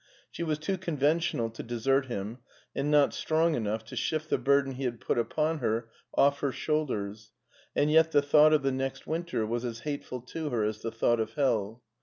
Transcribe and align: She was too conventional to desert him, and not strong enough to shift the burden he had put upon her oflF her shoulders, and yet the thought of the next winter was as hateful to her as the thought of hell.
She 0.31 0.41
was 0.41 0.57
too 0.57 0.79
conventional 0.79 1.51
to 1.51 1.61
desert 1.61 2.07
him, 2.07 2.39
and 2.75 2.89
not 2.89 3.13
strong 3.13 3.53
enough 3.53 3.85
to 3.85 3.95
shift 3.95 4.31
the 4.31 4.39
burden 4.39 4.71
he 4.71 4.83
had 4.85 4.99
put 4.99 5.19
upon 5.19 5.59
her 5.59 5.89
oflF 6.17 6.39
her 6.39 6.51
shoulders, 6.51 7.29
and 7.75 7.91
yet 7.91 8.09
the 8.11 8.23
thought 8.23 8.51
of 8.51 8.63
the 8.63 8.71
next 8.71 9.05
winter 9.05 9.45
was 9.45 9.63
as 9.63 9.81
hateful 9.81 10.21
to 10.21 10.49
her 10.49 10.63
as 10.63 10.81
the 10.81 10.89
thought 10.91 11.19
of 11.19 11.33
hell. 11.35 11.83